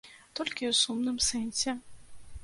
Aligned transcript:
Толькі 0.37 0.67
ў 0.69 0.73
сумным 0.83 1.19
сэнсе. 1.25 1.75